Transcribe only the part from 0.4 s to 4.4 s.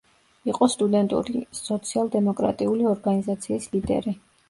იყო სტუდენტური სოციალ-დემოკრატიული ორგანიზაციის ლიდერი.